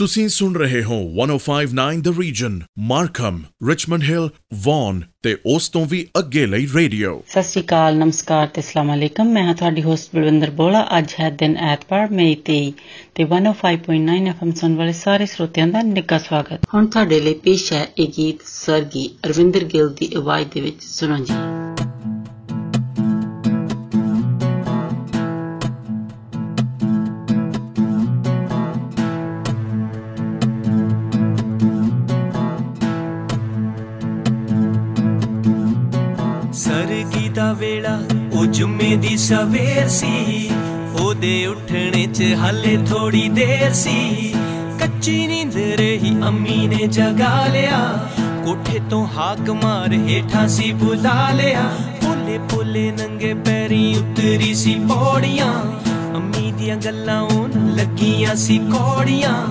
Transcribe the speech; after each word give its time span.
ਤੁਸੀਂ 0.00 0.28
ਸੁਣ 0.28 0.54
ਰਹੇ 0.54 0.82
ਹੋ 0.84 0.96
1059 1.16 2.00
the 2.00 2.08
region 2.20 2.60
Markham 2.78 3.42
Richmond 3.68 4.02
Hill 4.02 4.28
Vaughan 4.54 5.02
ਤੇ 5.22 5.36
ਉਸ 5.46 5.68
ਤੋਂ 5.68 5.86
ਵੀ 5.86 6.06
ਅੱਗੇ 6.18 6.46
ਲਈ 6.46 6.68
ਰੇਡੀਓ। 6.74 7.22
ਸਤਿ 7.28 7.42
ਸ਼੍ਰੀ 7.42 7.62
ਅਕਾਲ 7.62 7.96
ਨਮਸਕਾਰ 7.96 8.46
ਤੇ 8.46 8.60
ਅਸਲਾਮ 8.60 8.94
ਅਲੈਕਮ। 8.94 9.32
ਮੈਂ 9.32 9.44
ਹਾਂ 9.44 9.54
ਤੁਹਾਡੀ 9.54 9.82
ਹੋਸਟ 9.82 10.14
ਬਲਵਿੰਦਰ 10.14 10.50
ਬੋਲਾ 10.50 10.86
ਅੱਜ 10.98 11.14
ਹੈ 11.20 11.30
ਦਿਨ 11.30 11.56
ਐਤਵਾਰ 11.56 12.10
ਮਈ 12.10 12.36
23 12.50 12.70
ਤੇ 13.14 13.24
105.9 13.24 14.28
ਐਫਐਮ 14.28 14.52
ਸੁਣ 14.52 14.76
ਵਾਲੇ 14.76 14.92
ਸਾਰੇ 14.92 15.26
ਸਰੋਤਿਆਂ 15.26 15.66
ਦਾ 15.66 15.82
ਨਿੱਘਾ 15.82 16.18
ਸਵਾਗਤ। 16.18 16.64
ਹੁਣ 16.74 16.86
ਤੁਹਾਡੇ 16.86 17.20
ਲਈ 17.20 17.34
ਪੇਸ਼ 17.34 17.72
ਹੈ 17.72 17.86
ਇਹ 17.98 18.08
ਗੀਤ 18.18 18.36
ਸਰਗੀ 18.44 19.08
ਅਰਵਿੰਦਰ 19.26 19.64
ਗਿੱਲ 19.64 19.88
ਦੀ 19.88 20.10
ਆਵਾਜ਼ 20.16 20.48
ਦੇ 20.54 20.60
ਵਿੱਚ 20.60 20.82
ਸੁਣੋ 20.82 21.24
ਜੀ। 21.24 21.69
ਵੇਲਾ, 37.60 37.98
ਉਹ 38.32 38.46
ਜੁਮੇ 38.46 38.96
ਦੀ 38.96 39.16
ਸਵੇਰ 39.16 39.88
ਸੀ। 39.88 40.50
ਉਹਦੇ 41.00 41.46
ਉੱਠਣੇ 41.46 42.06
'ਚ 42.06 42.34
ਹਾਲੇ 42.38 42.78
ਥੋੜੀ 42.90 43.28
ਦੇਰ 43.28 43.72
ਸੀ। 43.72 44.34
ਕੱਚੀ 44.80 45.26
ਨੀਂਦ 45.26 45.56
ਰਹੀ, 45.56 46.14
ਅੰਮੀ 46.22 46.66
ਨੇ 46.68 46.86
ਜਗਾ 46.86 47.46
ਲਿਆ। 47.46 48.08
ਕੋਠੇ 48.44 48.80
ਤੋਂ 48.90 49.06
ਹਾਕ 49.06 49.50
ਮਾਰ 49.50 49.92
ਹੇਠਾਂ 49.92 50.48
ਸੀ 50.48 50.72
ਬੁਲਾ 50.72 51.30
ਲਿਆ। 51.30 51.62
ਪੋਲੇ 52.02 52.38
ਪੋਲੇ 52.38 52.90
ਨੰਗੇ 52.90 53.34
ਪੈਰੀ 53.34 53.94
ਉਤਰੀ 53.96 54.54
ਸੀ 54.54 54.74
ਪੌੜੀਆਂ। 54.74 55.52
ਅੰਮੀ 56.14 56.52
ਦੀਆਂ 56.52 56.76
ਗੱਲਾਂ 56.76 57.20
ਉਹਨ 57.22 57.74
ਲੱਗੀਆਂ 57.76 58.34
ਸੀ 58.34 58.58
ਕੋੜੀਆਂ। 58.58 59.46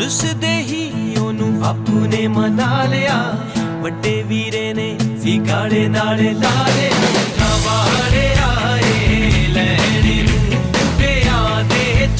ਰੁੱਸਦੇ 0.00 0.56
ਹੀ 0.56 1.14
ਉਹਨੂੰ 1.20 1.60
ਬਾਪੂ 1.60 2.06
ਨੇ 2.06 2.26
ਮਨਾ 2.28 2.84
ਲਿਆ। 2.84 3.22
ਵੱਡੇ 3.82 4.22
ਵੀਰੇ 4.22 4.72
ਨੇ 4.74 4.96
ਸੀ 5.22 5.38
ਗਾੜੇ 5.38 5.88
ਨਾਲੇ 5.88 6.32
ਲਾਲੇ 6.32 6.90
ਹਵਾੜੇ 6.90 7.41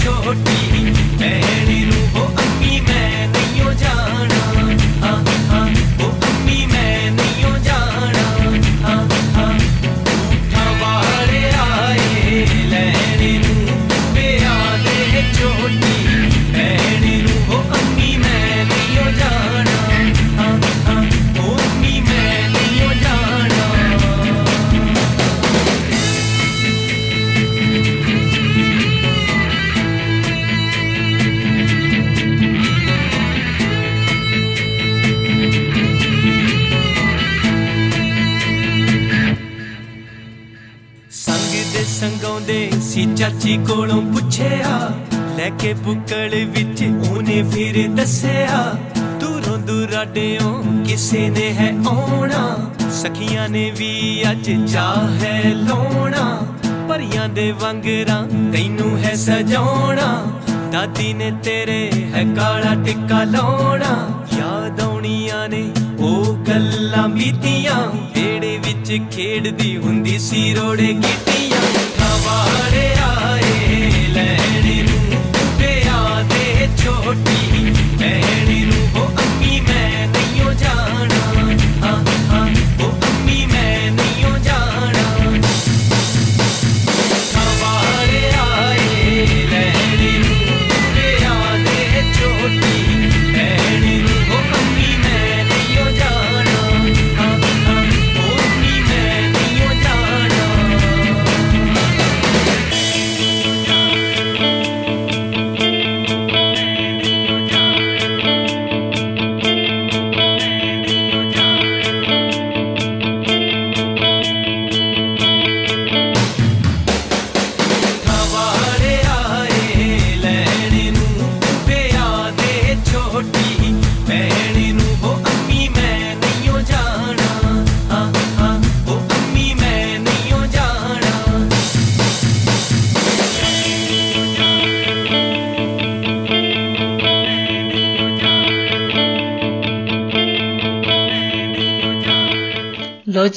छोटी 0.03 0.91
भैन 1.21 1.72
ਸੰਗ 41.83 42.11
ਦੇ 42.11 42.19
ਸੰਗਾਉਂਦੇ 42.19 42.70
ਸੀ, 42.83 43.14
ਚਾਚੀ 43.16 43.56
ਕੋਲੋਂ 43.56 44.02
ਪੁੱਛਿਆ। 44.02 44.91
ਲੈ 45.36 45.50
ਕੇ 45.58 45.75
ਬੁੱਕਲ 45.75 46.44
ਵਿੱਚ 46.44 46.83
ਉਹਨੇ 46.83 47.42
ਫਿਰ 47.42 47.88
ਦੱਸਿਆ, 47.88 48.75
ਦੂਰੋਂ 49.20 49.58
ਦੁਰਾਡਿਓਂ 49.58 50.62
ਕਿਸੇ 50.84 51.30
ਨੇ 51.30 51.53
ਹੈ 51.53 51.75
ਆਉਣਾ। 51.86 52.70
ਸਖੀਆਂ 52.91 53.48
ਨੇ 53.48 53.70
ਵੀ 53.70 54.22
ਅੱਜ 54.30 54.72
ਚਾਹ 54.72 55.25
ਹੈ 55.25 55.42
ਲਾਉਣਾ। 55.55 56.42
ਪਰੀਆਂ 56.88 57.28
ਦੇ 57.28 57.53
ਵਾਂਗਰਾਂ 57.53 58.28
ਤੈਨੂੰ 58.53 58.98
ਹੈ 58.98 59.15
ਸਜਾਉਣਾ। 59.15 60.26
ਦਾਦੀ 60.72 61.12
ਨੇ 61.12 61.32
ਤੇਰੇ 61.42 61.92
ਹੈ 62.15 62.25
ਕਾਲਾ 62.25 62.75
ਟਿੱਕਾ 62.84 63.25
ਲਾਉਣਾ। 63.25 64.25
ਯਾਦ 64.38 64.81
ਆਉਣੀਆਂ 64.81 65.48
ਨੇ 65.48 65.71
ਉਹ 65.98 66.34
ਗੱਲਾਂ 66.34 67.09
ਬੀਤੀਆਂ 67.09 67.87
ਵੇੜੇ 67.87 68.59
ਵਿੱਚ 68.59 68.98
ਖੇਡਦੀ 69.12 69.76
ਹੁੰਦੀ 69.76 70.19
ਸੀ, 70.19 70.54
ਰੋੜੇ 70.54 70.87
ਕੀਤੀਆਂ 70.87 71.41
छोटी 76.82 77.52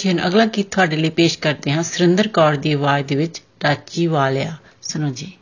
ਲੋ 0.06 0.12
ਜੀ 0.12 0.20
ਹੁਣ 0.20 0.28
ਅਗਲਾ 0.28 0.46
ਗੀਤ 0.46 0.72
ਤੁਹਾਡੇ 0.72 0.96
ਲਈ 0.96 1.10
ਪੇਸ਼ 1.10 1.40
ਕਰਦੇ 1.40 1.72
ਹਾਂ। 1.72 1.84
ਸੁਰਿੰਦਰ 1.84 2.28
ਕੌਰ 2.28 2.56
ਦੀ 2.56 2.74
ਆਵਾਜ਼ 2.74 3.08
ਦੇ 3.08 3.16
ਵਿੱਚ 3.16 3.42
ਟਾਚੀ 3.60 4.08
ਵਾਲਿਆ। 4.08 4.56
ਸੁਣੋ 4.82 5.10
ਜੀ। 5.10 5.34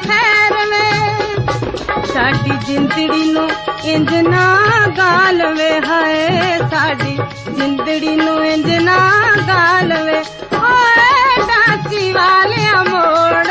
ਖੈਰ 0.00 0.66
ਵੇ। 0.66 2.06
ਸਾਡੀ 2.14 2.50
ਜਿੰਦੜੀ 2.66 3.32
ਨੂੰ 3.32 3.50
ਇੰਜ 3.84 4.14
ਨਾ 4.14 4.58
ਗਾਲ 4.96 5.54
ਵੇ। 5.54 5.80
ਹਾਏ, 5.86 6.58
ਸਾਡੀ 6.70 7.18
ਜਿੰਦੜੀ 7.50 8.16
ਨੂੰ 8.16 8.46
ਇੰਜ 8.46 8.70
ਨਾ 8.70 9.10
ਗਾਲ 9.48 10.02
ਵੇ। 10.04 10.18
ਓਏ 10.56 11.42
ਗਾਚੀ 11.42 12.12
ਵਾਲਿਆ 12.12 12.82
ਮੋੜ 12.82 13.46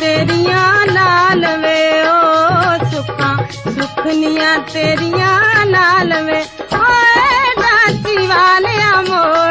तेरिया 0.00 0.62
लाल 0.96 1.44
वे 1.62 1.80
ओ 2.08 2.14
सुखा 2.90 3.30
सुखनिया 3.76 4.52
तेरिया 4.72 5.32
लाल 5.72 6.12
वे। 6.28 6.40
ओ 6.76 6.84
नाची 7.60 8.16
वाले 8.32 8.76
अमोर 8.92 9.49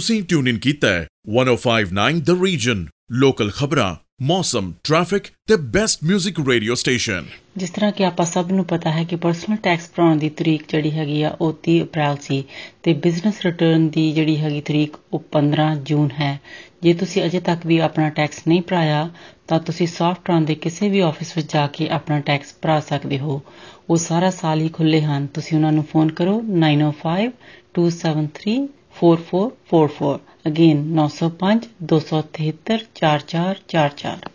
ਤੁਸੀਂ 0.00 0.22
ਟਿਊਨ 0.22 0.48
ਇਨ 0.48 0.58
ਕੀਤਾ 0.58 0.88
ਹੈ। 0.88 1.06
1059 1.28 2.20
ਦ 2.20 2.30
ਰੀਜਨ 2.44 2.86
ਲੋਕਲ 3.10 3.50
ਖਬਰਾਂ 3.50 3.96
ਮੌਸਮ 4.22 4.72
ਟ੍ਰੈਫਿਕ 4.84 5.22
ਤੇ 5.22 5.56
ਬੈਸਟ 5.56 6.00
뮤직 6.04 6.48
ਰੇਡੀਓ 6.48 6.74
ਸਟੇਸ਼ਨ 6.74 7.26
ਜਿਸ 7.56 7.70
ਤਰ੍ਹਾਂ 7.70 7.92
ਕਿ 7.92 8.04
ਆਪਾਂ 8.04 8.26
ਸਭ 8.26 8.46
ਨੂੰ 8.52 8.64
ਪਤਾ 8.64 8.90
ਹੈ 8.90 9.04
ਕਿ 9.04 9.16
ਪਰਸਨਲ 9.16 9.56
ਟੈਕਸ 9.56 9.90
ਭਰਾਉਣ 9.94 10.16
ਦੀ 10.16 10.28
ਤਰੀਕ 10.28 10.62
ਜਿਹੜੀ 10.68 10.90
ਹੈਗੀ 10.90 11.22
ਆ, 11.22 11.36
ਉਹ 11.40 11.52
30 11.62 11.82
ਅਪ੍ਰੈਲ 11.82 12.16
ਸੀ 12.22 12.44
ਤੇ 12.82 12.92
ਬਿਜ਼ਨਸ 12.92 13.34
ਰਿਟਰਨ 13.44 13.88
ਦੀ 13.88 14.12
ਜਿਹੜੀ 14.12 14.36
ਹੈਗੀ 14.36 14.60
ਤਰੀਕ, 14.60 14.96
ਉਹ 15.12 15.24
15 15.32 15.74
ਜੂਨ 15.74 16.10
ਹੈ। 16.20 16.40
ਜੇ 16.82 16.94
ਤੁਸੀਂ 16.94 17.24
ਅਜੇ 17.24 17.40
ਤੱਕ 17.40 17.66
ਵੀ 17.66 17.78
ਆਪਣਾ 17.78 18.08
ਟੈਕਸ 18.08 18.42
ਨਹੀਂ 18.48 18.62
ਭਰਾਇਆ, 18.62 19.10
ਤਾਂ 19.48 19.60
ਤੁਸੀਂ 19.60 19.86
ਸੌਫਟ 19.86 20.30
ਰਨ 20.30 20.44
ਦੇ 20.44 20.54
ਕਿਸੇ 20.54 20.88
ਵੀ 20.88 21.00
ਆਫਿਸ 21.00 21.36
ਵਿੱਚ 21.36 21.52
ਜਾ 21.52 21.66
ਕੇ 21.66 21.88
ਆਪਣਾ 21.88 22.20
ਟੈਕਸ 22.20 22.54
ਭਰਾ 22.62 22.80
ਸਕਦੇ 22.80 23.18
ਹੋ। 23.18 23.42
ਉਹ 23.90 23.96
ਸਾਰਾ 23.96 24.30
ਸਾਲ 24.30 24.60
ਹੀ 24.60 24.68
ਖੁੱਲੇ 24.68 25.02
ਹਨ। 25.02 25.26
ਤੁਸੀਂ 25.26 25.56
ਉਹਨਾਂ 25.56 25.72
ਨੂੰ 25.72 25.84
ਫੋਨ 25.92 26.12
ਕਰੋ 26.12 26.42
905 26.42 27.30
273 27.74 28.68
4444 29.00 30.18
ਅਗੇਨ 30.46 30.82
905 30.98 31.68
273 31.94 32.84
4444 33.00 34.28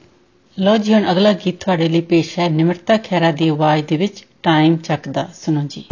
ਲੋ 0.57 0.77
ਜੀ 0.77 0.93
ਹੁਣ 0.93 1.11
ਅਗਲਾ 1.11 1.31
ਗੀਤ 1.33 1.59
ਤੁਹਾਡੇ 1.59 1.89
ਲਈ 1.89 2.01
ਪੇਸ਼ 2.01 2.39
ਹੈ 2.39 2.49
ਨਿਮਰਤਾ 2.49 2.97
ਖੈਰਾ 2.97 3.31
ਦੀ 3.31 3.49
ਆਵਾਜ਼ 3.49 3.85
ਦੇ 3.85 3.97
ਵਿੱਚ 3.97 4.25
ਟਾਈਮ 4.43 4.77
ਚੱਕਦਾ। 4.77 5.27
ਸੁਣੋ 5.33 5.61
ਜੀ। 5.69 5.83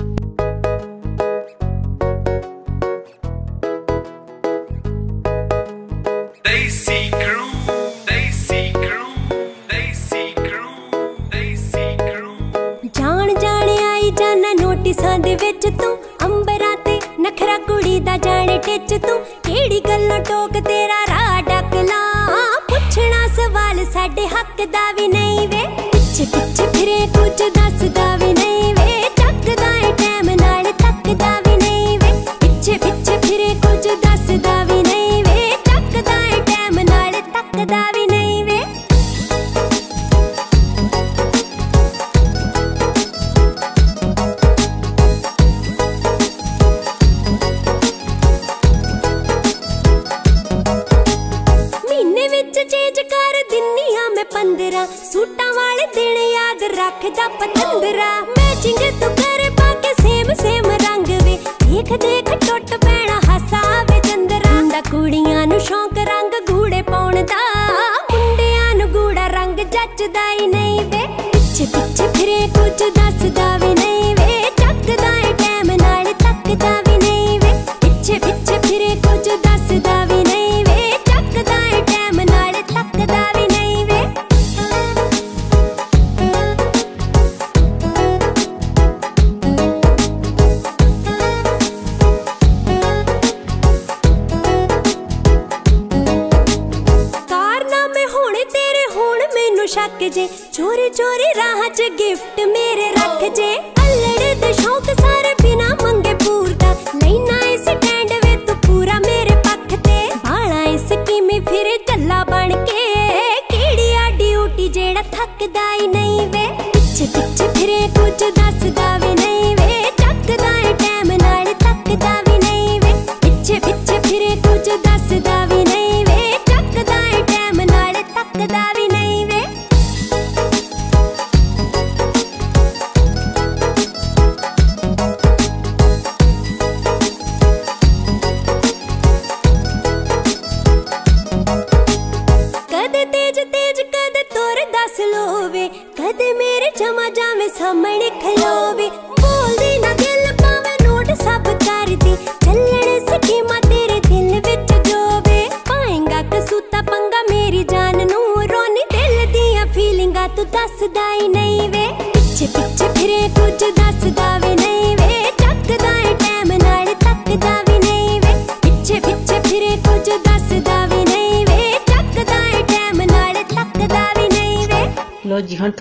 Daisy 6.48 7.00
Crew, 7.14 7.48
Daisy 8.10 8.62
Crew, 8.78 9.10
Daisy 9.72 10.24
Crew, 10.40 10.72
Daisy 11.34 11.86
Crew. 12.02 12.90
ਜਾਣ 12.94 13.34
ਜਾਣ 13.40 13.70
ਆਈ 13.92 14.12
ਜਾਣਾ 14.12 14.54
ਨੋਟਿਸਾਂ 14.62 15.20
ਦੇ 15.20 15.36
ਵਿੱਚ 15.36 15.68
ਤੂੰ 15.82 15.98
ਅੰਬਰਾਂ 16.26 16.76
ਤੇ 16.86 16.93
ਨਖਰਾ 17.24 17.58
ਕੁੜੀ 17.58 18.00
ਦਾ 18.00 18.16
ਜਾਣੇ 18.18 18.58
ਟਿੱਚ 18.58 18.94
ਤੂੰ, 19.02 19.20
ਕਿਹੜੀ 19.44 19.80
ਗੱਲੋਂ 19.80 20.20
ਟੋਕ 20.20 20.60
ਤੇਰਾ 20.68 21.00
ਰਾਹ 21.10 21.42
ਡਕਲਾ 21.42 22.00
ਪੁੱਛਣਾ 22.70 23.28
ਸਵਾਲ 23.36 23.84
ਸਾਡੇ 23.94 24.28
ਹੱਕ 24.28 24.66
ਦਾ 24.66 24.92
ਵੀ 24.92 25.08
ਨਹੀਂ 25.08 25.48
ਵੇ। 25.48 25.83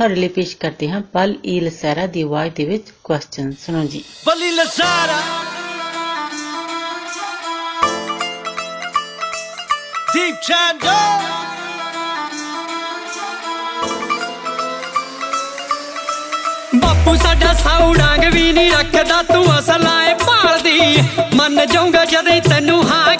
ਤੁਹਾਡੇ 0.02 0.20
ਲਈ 0.20 0.28
ਪੇਸ਼ 0.28 0.56
ਕਰਦੇ 0.56 0.88
ਹਾਂ 0.90 1.00
ਪਲ 1.12 1.34
ਈ 1.46 1.58
ਲਸੈਰਾ 1.60 2.06
ਦੀ 2.06 2.22
ਆਵਾਜ਼ 2.22 2.52
ਦੇ 2.54 2.64
ਵਿੱਚ 2.64 2.90
ਕੁਐਸਚਨ 3.04 3.50
ਸੁਣੋ 3.58 3.84
ਜੀ 3.86 4.02
ਬਲੀ 4.26 4.50
ਲਸੈਰਾ 4.50 5.18
ਦੀਪ 10.14 10.40
ਚੰਦੋ 10.42 10.96
ਬਾਪੂ 16.76 17.14
ਸਾਡਾ 17.16 17.52
ਸਾਉਣਾਂਗ 17.54 18.24
ਵੀ 18.34 18.52
ਨਹੀਂ 18.52 18.70
ਰੱਖਦਾ 18.72 19.22
ਤੂੰ 19.22 19.44
ਅਸਲਾਂ 19.58 20.02
ਏ 20.04 20.14
ਭਾਲਦੀ 20.24 21.02
ਮੰਨ 21.36 21.66
ਜਾਊਗਾ 21.66 22.04
ਜਦ 22.06 22.28
ਤੈਨੂੰ 22.48 22.82
ਹਾਂ 22.88 23.16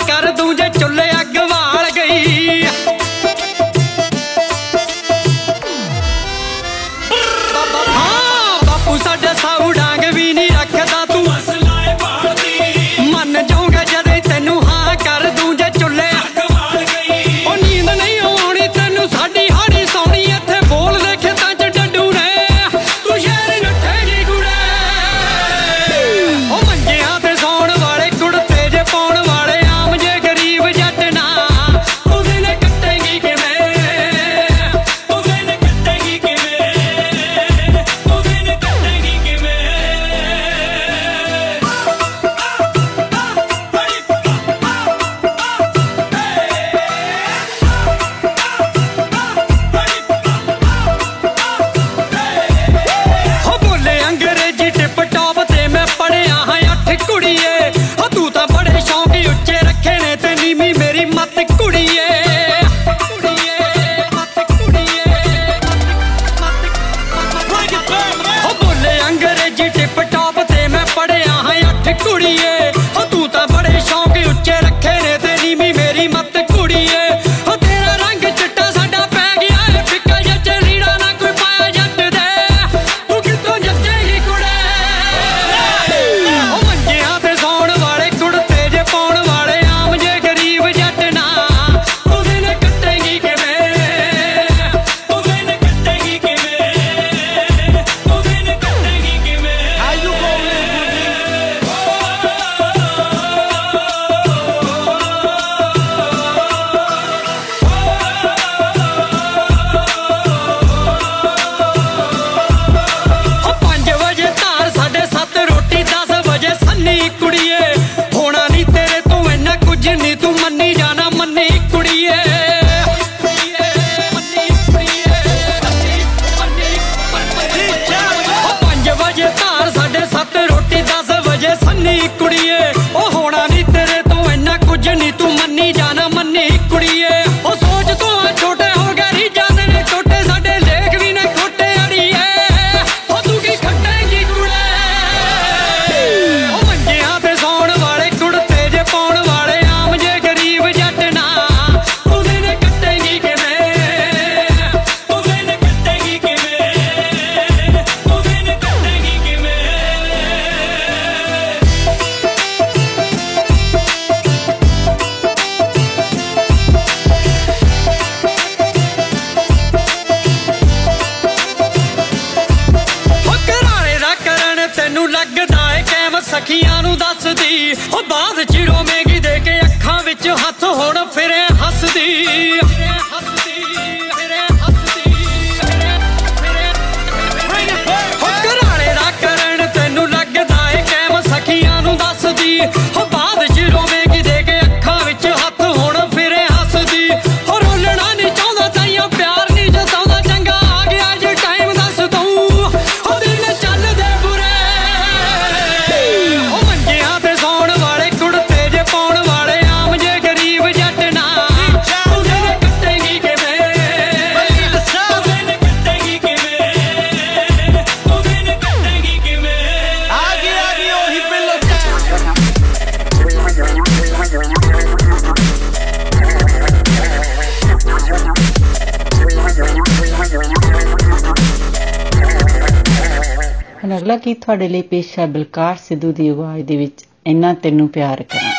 ਤੈਨੂੰ 237.54 237.88
ਪਿਆਰ 237.88 238.22
ਕਰਾਂ। 238.22 238.52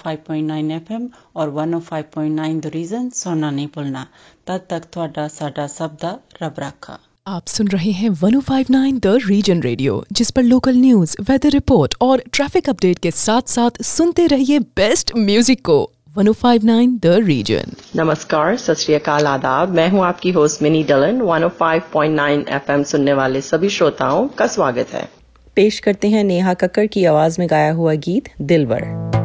105.9 0.00 0.70
एफएम 0.72 1.08
और 1.36 1.50
105.9 1.50 2.60
द 2.60 2.70
रीजन 2.74 3.08
सुनना 3.10 3.50
नहीं 3.50 3.66
भूलना 3.66 4.06
तद 4.46 4.66
तक 4.70 4.82
थोड़ा 4.96 5.28
साडा 5.28 5.66
सब 5.66 5.96
दा 6.02 6.18
रब 6.42 6.54
रखा। 6.58 6.98
आप 7.26 7.46
सुन 7.46 7.68
रहे 7.68 7.90
हैं 7.90 8.10
1059 8.10 8.98
द 9.00 9.18
रीजन 9.26 9.62
रेडियो 9.62 10.04
जिस 10.12 10.30
पर 10.30 10.42
लोकल 10.42 10.76
न्यूज़ 10.76 11.16
वेदर 11.20 11.50
रिपोर्ट 11.50 11.94
और 12.00 12.22
ट्रैफ़िक 12.32 12.68
अपडेट 12.68 12.98
के 12.98 13.10
साथ 13.10 13.48
साथ 13.48 13.82
सुनते 13.82 14.26
रहिए 14.26 14.58
बेस्ट 14.58 15.12
म्यूज़िक 15.16 15.64
को। 15.64 15.90
1059 16.18 16.98
द 17.02 17.06
रीजन 17.06 17.72
नमस्कार 17.96 18.56
सत 18.56 19.08
आदाब। 19.08 19.68
मैं 19.68 19.88
हूँ 19.88 20.04
आपकी 20.04 20.30
होस्ट 20.30 20.62
मिनी 20.62 20.82
डलन। 20.84 21.20
105.9 21.20 22.48
एफएम 22.48 22.82
सुनने 22.82 23.12
वाले 23.12 23.40
सभी 23.40 23.68
श्रोताओं 23.68 24.28
का 24.28 24.46
स्वागत 24.46 24.88
है। 24.92 25.08
पेश 25.56 25.78
करते 25.78 26.08
हैं 26.08 26.24
नेहा 26.24 26.54
कक्कर 26.54 26.86
की 26.86 27.04
आवाज़ 27.04 27.40
में 27.40 27.48
गाया 27.50 27.72
हुआ 27.72 27.94
गीत 27.94 28.28
दिलवर। 28.40 29.19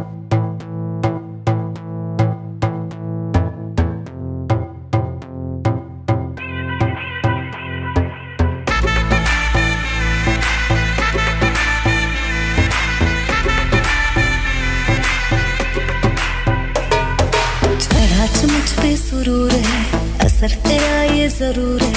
ज़रूर 21.35 21.81
है, 21.83 21.93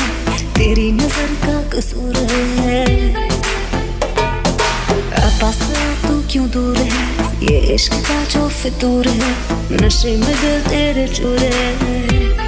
तेरी 0.55 0.90
नज़र 0.92 1.35
का 1.42 1.57
कसूर 1.70 2.16
है। 2.61 2.85
पास 5.40 5.59
तू 6.03 6.20
क्यों 6.33 6.48
दूर 6.51 6.77
है? 6.77 7.03
ये 7.42 7.59
इश्क 7.74 7.92
का 8.09 8.22
जो 8.24 8.48
फितूर 8.48 9.09
है, 9.09 9.33
नशे 9.72 10.16
में 10.16 10.35
दिल 10.40 10.61
तेरे 10.62 11.07
चूर 11.09 11.38
है। 11.38 12.47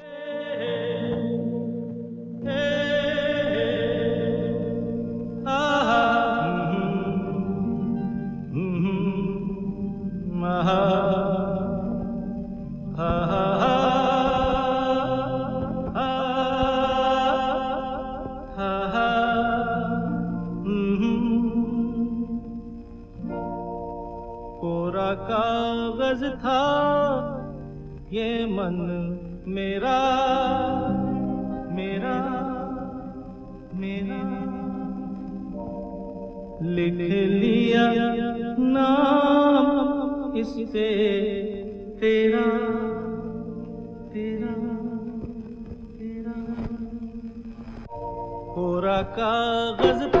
कागज 49.03 50.03
पर 50.15 50.20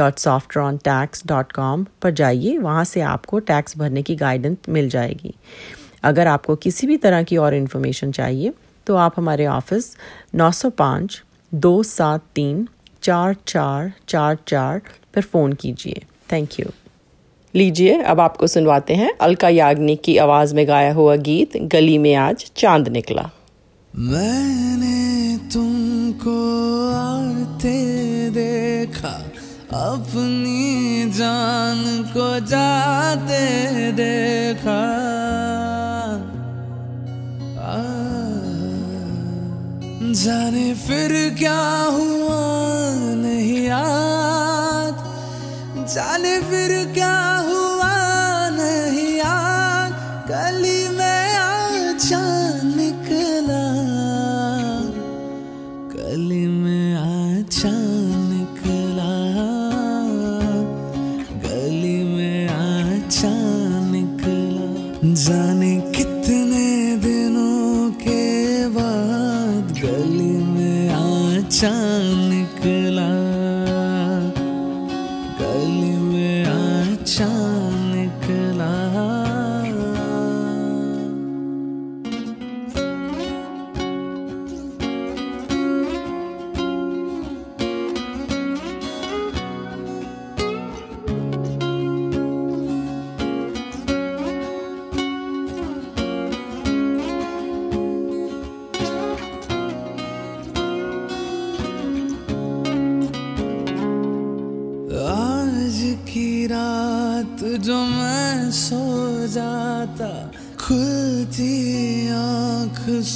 www.softrontax.com 0.00 1.86
पर 2.02 2.10
जाइए। 2.10 2.58
वहाँ 2.58 2.84
से 2.84 3.00
आपको 3.00 3.38
टैक्स 3.38 3.78
भरने 3.78 4.02
की 4.02 4.16
गाइडेंस 4.16 4.56
मिल 4.68 4.88
जाएगी। 4.88 5.34
अगर 6.02 6.26
आपको 6.26 6.56
किसी 6.56 6.86
भी 6.86 6.96
तरह 6.96 7.22
की 7.22 7.36
और 7.36 7.54
इन्फॉर्मेशन 7.54 8.12
चाहिए 8.12 8.52
तो 8.86 8.96
आप 8.96 9.14
हमारे 9.16 9.46
ऑफ़िस 9.46 9.96
905 10.34 11.22
दो 11.54 11.82
सात 11.82 12.22
तीन 12.34 12.68
चार 13.02 13.36
चार 13.46 13.92
चार 14.08 14.38
चार 14.48 14.82
पर 15.14 15.20
फ़ोन 15.20 15.52
कीजिए। 15.52 16.02
थैंक 16.32 16.60
यू 16.60 16.66
लीजिए, 17.54 18.02
अब 18.02 18.20
आपको 18.20 18.46
सुनवाते 18.46 18.94
हैं। 18.94 19.14
अलका 19.20 19.48
याग्निक 19.48 20.02
की 20.02 20.16
आवाज़ 20.16 20.54
में 20.54 20.68
गाया 20.68 20.92
हुआ 20.92 21.16
गीत, 21.16 21.56
गली 21.56 21.98
में 21.98 22.14
आज 22.14 22.52
चाँद 22.56 22.88
निकला। 22.88 23.30
मैंने 23.96 25.38
तुमको 25.52 26.36
आते 26.90 27.76
देखा 28.30 29.32
अपनी 29.74 31.10
जान 31.10 31.78
को 32.14 32.28
जाते 32.46 33.92
देखा। 33.92 34.82
जाने 40.16 40.74
फिर 40.74 41.12
क्या 41.38 41.60
हुआ 41.96 42.40
नहीं 43.22 43.68
आ 43.68 43.82
जाने 45.86 46.40
फिर 46.42 46.72
क्या 46.94 47.35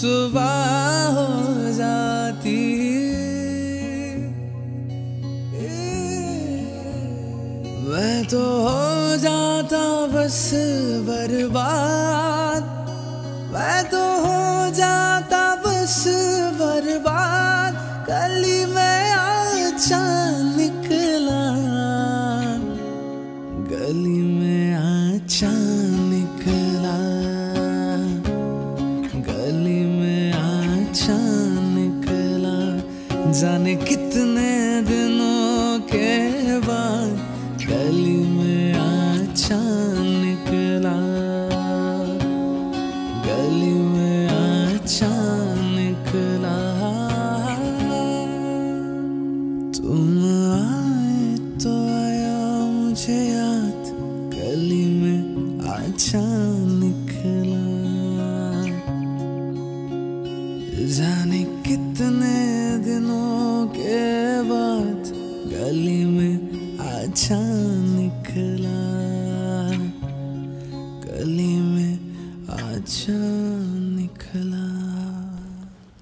आँख 0.04 0.49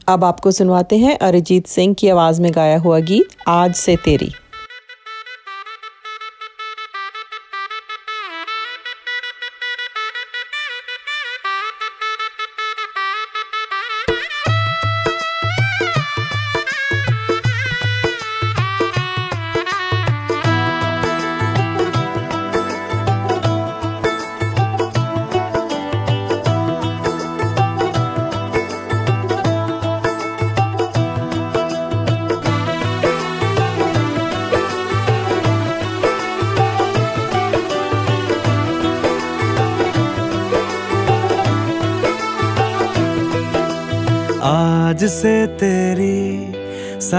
अब 0.09 0.25
आपको 0.25 0.51
सुनवाते 0.51 0.97
हैं 0.97 1.19
अरिजीत 1.19 1.67
सिंह 1.67 1.95
की 1.95 2.09
आवाज़ 2.09 2.43
में 2.43 2.51
गाया 2.55 2.79
हुआ 2.79 2.99
गीत, 2.99 3.29
आज 3.49 3.75
से 3.75 3.97
तेरी। 3.97 4.31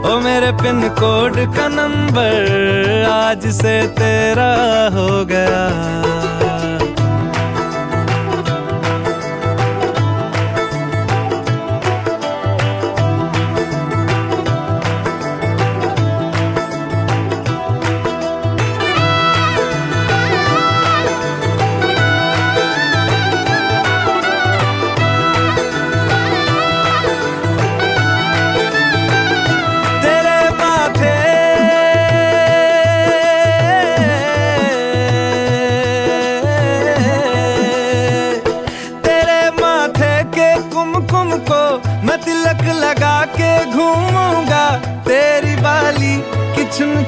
ओ 0.00 0.18
मेरे 0.20 0.50
पिन 0.60 0.80
कोड 0.98 1.36
का 1.56 1.66
नंबर 1.68 3.04
आज 3.08 3.46
से 3.56 3.74
तेरा 3.98 4.52
हो 4.94 5.08
गया। 5.24 5.64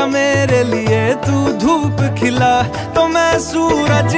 जा 0.00 0.06
मेरे 0.06 0.62
लिए 0.64 1.00
तू 1.24 1.38
धूप 1.60 1.98
खिला 2.18 2.52
तो 2.96 3.06
मैं 3.08 3.32
सूरज। 3.38 4.14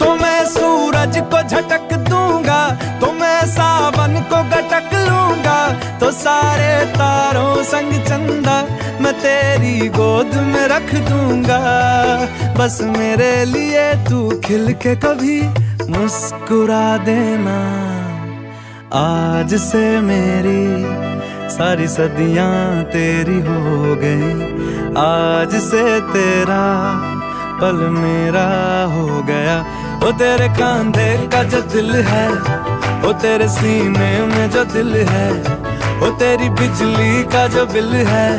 तो 0.00 0.14
मैं 0.16 0.40
सूरज 0.46 1.18
को 1.28 1.42
झटक 1.42 1.92
दूँगा 2.08 2.60
तो 3.00 3.12
मैं 3.12 3.40
सावन 3.46 4.20
को 4.32 4.42
गटक 4.54 4.94
लूँगा। 5.04 5.60
तो 6.00 6.10
सारे 6.14 6.72
तारों 6.96 7.62
संग 7.64 7.92
चंदा, 8.08 8.56
मैं 9.02 9.12
तेरी 9.20 9.88
गोद 9.98 10.34
में 10.48 10.66
रख 10.68 10.94
दूँगा। 11.10 11.62
बस 12.58 12.80
मेरे 12.96 13.32
लिए 13.44 13.92
तू 14.08 14.28
खिल 14.44 14.72
के 14.82 14.96
कभी 14.96 15.40
मुस्कुरा 15.90 16.86
देना। 17.04 17.58
आज 18.94 19.54
से 19.54 20.00
मेरी 20.00 21.50
सारी 21.50 21.88
सदियाँ 21.88 22.84
तेरी 22.84 23.40
हो 23.40 23.96
गई। 24.00 24.30
आज 24.96 25.54
से 25.62 25.82
तेरा 26.08 26.62
पल 27.60 27.84
मेरा 27.92 28.46
हो 28.92 29.22
गया। 29.22 29.58
वो 30.02 30.12
तेरे 30.12 30.48
कांधे 30.48 31.10
का 31.28 31.42
जो 31.44 31.60
दिल 31.68 31.94
है 32.02 32.28
वो 33.02 33.12
तेरे 33.12 33.48
सीने 33.48 34.10
में 34.26 34.50
जो 34.50 34.64
दिल 34.64 34.94
है 35.08 35.28
वो 36.00 36.10
तेरी 36.18 36.48
बिजली 36.50 37.22
का 37.24 37.46
जो 37.48 37.66
बिल 37.66 37.92
है, 38.08 38.30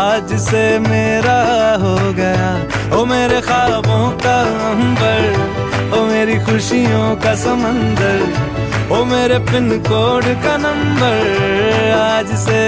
आज 0.00 0.34
से 0.40 0.78
मेरा 0.78 1.40
हो 1.82 2.12
गया। 2.12 2.50
ओ 2.92 3.04
मेरे 3.04 3.40
ख्वाबों 3.40 4.10
का 4.18 4.38
अंबर, 4.70 5.98
ओ 5.98 6.04
मेरी 6.04 6.38
खुशियों 6.46 7.16
का 7.16 7.34
समंदर 7.34 8.66
ओ 8.92 9.04
मेरे 9.04 9.38
पिन 9.38 9.78
कोड 9.78 10.24
का 10.24 10.56
नंबर 10.56 11.90
आज 11.92 12.26
से 12.26 12.60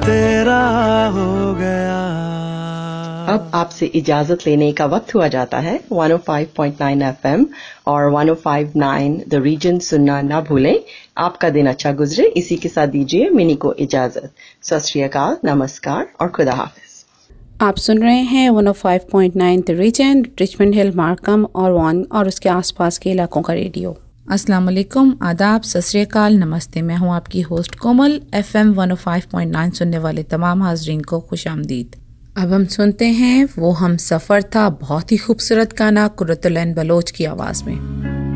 तेरा 0.00 0.60
हो 1.06 1.54
गया। 1.54 1.98
अब 3.34 3.50
आपसे 3.54 3.86
इजाज़त 3.86 4.46
लेने 4.46 4.72
का 4.72 4.86
वक्त 4.86 5.14
हुआ 5.14 5.28
जाता 5.28 5.58
है। 5.58 5.80
105.9 5.92 7.02
एफएम 7.02 7.46
और 7.86 8.10
105.9 8.12 9.20
द 9.28 9.34
रीजन 9.34 9.78
सुनना 9.78 10.22
ना 10.22 10.40
भूलें। 10.40 10.78
आपका 11.18 11.50
दिन 11.50 11.66
अच्छा 11.66 11.92
गुजरे। 11.92 12.24
इसी 12.26 12.56
के 12.56 12.68
साथ 12.68 12.86
दीजिए 12.86 13.28
मिनी 13.30 13.54
को 13.54 13.72
इजाज़त। 13.72 14.32
सत 14.62 15.40
नमस्कार 15.44 16.06
और 16.20 16.28
खुदा 16.28 16.52
हाफिज। 16.52 17.04
आप 17.60 17.76
सुन 17.76 18.02
रहे 18.02 18.22
हैं 18.32 18.50
105.9 18.50 19.60
the 19.60 19.70
region 19.70 20.24
Richmond 20.40 20.74
Hill 20.74 20.92
Markham 20.96 21.44
और 21.44 21.72
वन 21.72 22.02
और 22.12 22.28
उसके 22.28 22.48
आसपास 22.48 22.98
के 22.98 23.10
इलाकों 23.10 23.42
का 23.42 23.52
रेडियो। 23.52 23.96
अस्सलाम 24.30 24.64
वालेकुम, 24.64 25.16
आदाब 25.22 25.62
सत 25.62 26.06
नमस्ते। 26.16 26.82
मैं 26.82 26.96
हूँ 26.96 27.14
आपकी 27.14 27.40
होस्ट 27.40 27.74
कोमल 27.74 28.20
एफएम 28.34 28.72
105.9 28.74 29.70
सुनने 29.70 29.98
वाले 29.98 30.22
तमाम 30.22 30.62
हाजरीन 30.62 31.00
को 31.00 31.20
खुश 31.20 31.46
आमदीद। 31.48 31.96
अब 32.36 32.52
हम 32.52 32.64
सुनते 32.64 33.04
हैं, 33.04 33.48
वो 33.58 33.72
हम 33.72 33.96
सफ़र 33.96 34.42
था 34.42 34.68
बहुत 34.68 35.12
ही 35.12 35.16
खूबसूरत 35.16 35.76
गाना 35.78 36.08
कुरतुलैन 36.08 36.74
बलोच 36.74 37.10
की 37.10 37.24
आवाज़ 37.24 37.64
में। 37.64 38.35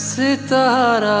सितारा। 0.00 1.20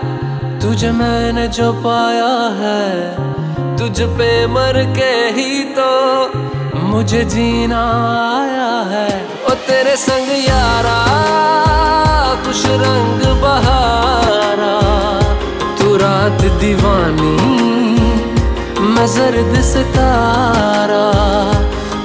तुझे 0.81 0.91
मैंने 0.97 1.47
जो 1.47 1.71
पाया 1.77 2.29
है, 2.57 3.77
तुझ 3.77 4.01
पे 4.17 4.29
मर 4.49 4.77
के 4.97 5.09
ही 5.35 5.63
तो 5.77 5.89
मुझे 6.83 7.23
जीना 7.23 7.81
आया 8.29 8.71
है। 8.89 9.09
ओ 9.45 9.53
तेरे 9.67 9.95
संग 9.95 10.31
यारा, 10.39 10.95
खुश 12.45 12.63
रंग 12.81 13.21
बहारा, 13.43 14.73
तू 15.81 15.95
रात 16.03 16.41
दीवानी, 16.61 17.35
मैं 18.81 19.07
जर्द 19.15 19.53
सितारा। 19.63 21.05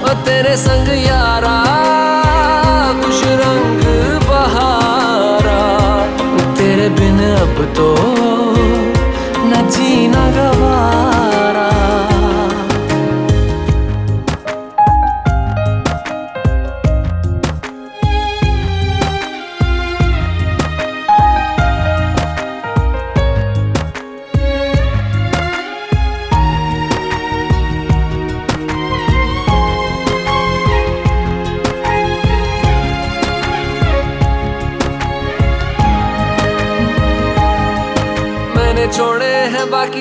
ओ 0.02 0.14
तेरे 0.28 0.56
संग 0.66 0.92
यारा, 0.98 1.56
खुश 3.00 3.24
रंग 3.42 3.88
बहारा, 4.28 5.58
तेरे 6.60 6.88
बिन 7.00 7.18
अब 7.32 7.64
तो 7.76 7.90
न 9.66 9.70
जीना 9.70 10.24
गवारा 10.36 11.25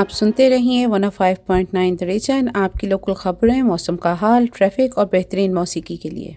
आप 0.00 0.08
सुनते 0.08 0.48
रहिए 0.48 0.86
105.9 0.86 1.96
द 1.96 2.02
रीजन 2.02 2.48
आपकी 2.56 2.86
लोकल 2.86 3.14
खबरें, 3.14 3.62
मौसम 3.62 3.96
का 3.96 4.12
हाल 4.14 4.46
ट्रैफ़िक 4.46 4.98
और 4.98 5.06
बेहतरीन 5.06 5.54
मौसीकी 5.54 5.96
के 5.96 6.10
लिए। 6.10 6.36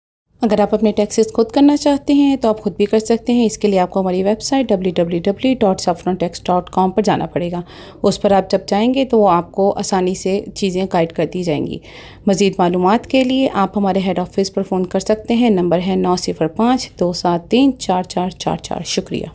अगर 0.41 0.61
आप 0.61 0.73
अपने 0.73 0.91
टैक्सेस 0.91 1.31
खुद 1.31 1.51
करना 1.51 1.75
चाहते 1.75 2.13
हैं 2.13 2.37
तो 2.37 2.49
आप 2.49 2.59
खुद 2.59 2.75
भी 2.77 2.85
कर 2.85 2.99
सकते 2.99 3.33
हैं। 3.33 3.45
इसके 3.45 3.67
लिए 3.67 3.79
आपको 3.79 3.99
हमारी 3.99 4.23
वेबसाइट 4.23 4.71
www.saffrontax.com 4.71 6.91
पर 6.91 7.01
जाना 7.01 7.25
पड़ेगा। 7.25 7.63
उस 8.03 8.17
पर 8.17 8.33
आप 8.33 8.47
जब 8.51 8.65
जाएँगे 8.65 9.05
तो 9.05 9.17
वो 9.17 9.27
आपको 9.27 9.71
आसानी 9.71 10.15
से 10.15 10.53
चीज़ें 10.57 10.87
गाइड 10.93 11.11
कर 11.11 11.25
दी 11.25 11.43
जाएँगी। 11.43 11.81
मज़ीद 12.29 12.55
मालूम 12.59 12.97
के 13.11 13.23
लिए 13.23 13.47
आप 13.47 13.73
हमारे 13.75 13.99
हेड 13.99 14.19
ऑफ़िस 14.19 14.49
पर 14.49 14.63
फ़ोन 14.63 14.85
कर 14.85 14.99
सकते 14.99 15.33
हैं। 15.33 15.51
नंबर 15.51 15.79
है 15.79 15.95
नौ 15.95 16.15
सिफर 16.15 16.47
पाँच 16.57 16.91
दो 16.99 17.13
सात 17.13 17.47
तीन 17.51 17.71
चार 17.81 18.05
चार 18.05 18.31
चार 18.31 18.57
चार। 18.57 18.83
शुक्रिया। 18.85 19.31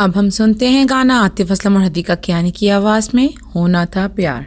अब 0.00 0.16
हम 0.16 0.30
सुनते 0.30 0.66
हैं 0.66 0.88
गाना। 0.88 1.20
आतिफ 1.20 1.52
असलम 1.52 1.76
और 1.76 1.82
हदीका 1.82 2.14
कियानी 2.14 2.50
की 2.50 2.68
आवाज़ 2.68 3.10
में 3.14 3.34
होना 3.54 3.86
था 3.86 4.08
प्यार। 4.08 4.46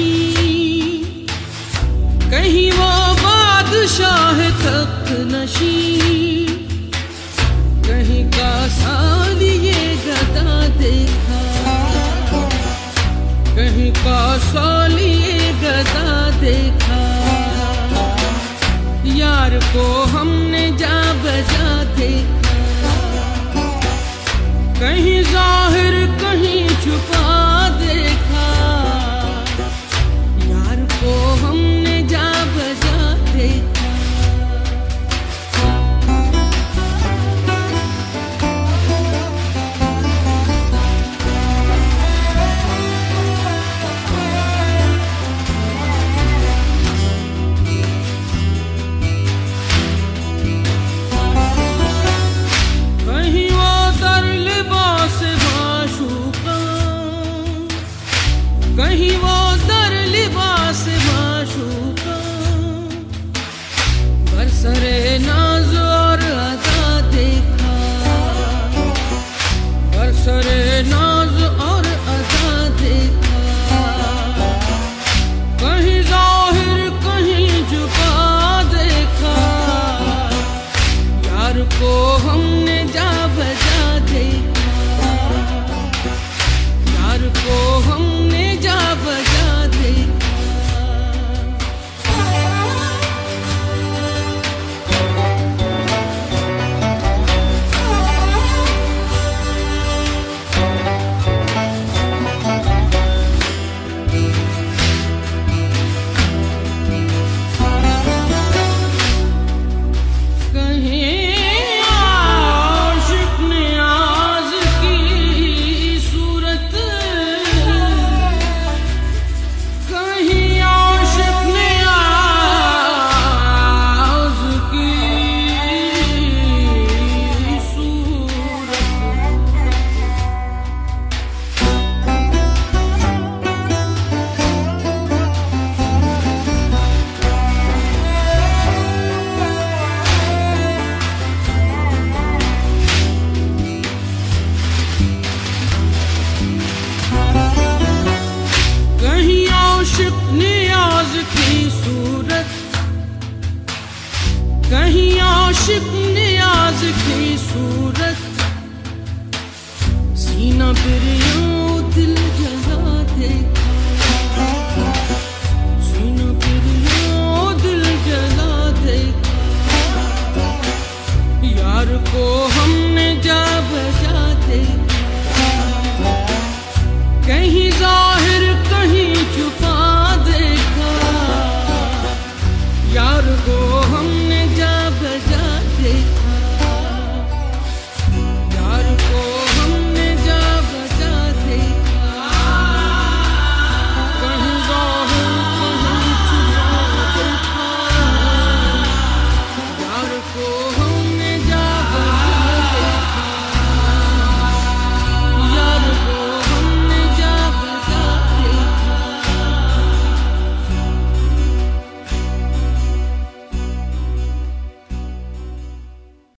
नशी 0.00 1.02
कहीं 2.30 2.70
वो 2.72 2.90
बादशाह 3.14 4.38
तख्त 4.60 5.08
नशी। 5.32 6.46
कहीं 7.86 8.24
का 8.30 8.68
साल 8.68 9.42
ये 9.42 9.82
गदा 10.06 10.68
देखा। 10.78 11.40
कहीं 13.56 13.92
का 13.92 14.38
साल 14.38 14.98
ये 14.98 15.52
गदा 15.62 16.30
देखा। 16.40 17.00
यार 19.16 19.58
को 19.72 19.86
हमने 20.16 20.70
जा 20.70 20.96
बजा 21.24 21.84
देखा। 21.94 22.58
कहीं 24.80 25.22
ज़ाहिर 25.22 26.06
कहीं 26.22 26.68
छुपा 26.84 27.39